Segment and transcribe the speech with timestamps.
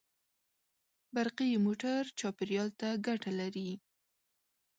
[1.15, 3.69] برقي موټر چاپېریال ته ګټه لري.